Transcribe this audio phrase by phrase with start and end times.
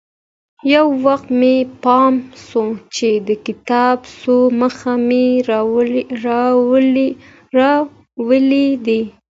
[0.73, 2.13] يو وخت به مې پام
[2.47, 2.63] سو
[2.95, 5.25] چې د کتاب څو مخه مې
[8.21, 9.01] اړولي دي.